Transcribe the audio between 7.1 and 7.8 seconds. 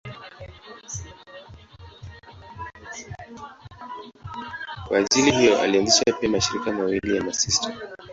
ya masista.